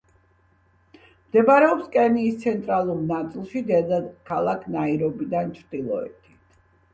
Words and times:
მდებარეობს 1.25 1.91
კენიის 1.95 2.39
ცენტრალურ 2.45 3.03
ნაწილში, 3.11 3.63
დედაქალაქ 3.69 4.65
ნაირობიდან 4.79 5.55
ჩრდილოეთით. 5.61 6.35